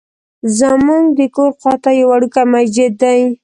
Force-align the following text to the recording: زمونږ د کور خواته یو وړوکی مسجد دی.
زمونږ 0.57 1.05
د 1.17 1.21
کور 1.35 1.51
خواته 1.59 1.89
یو 1.99 2.07
وړوکی 2.11 2.43
مسجد 2.53 2.91
دی. 3.01 3.21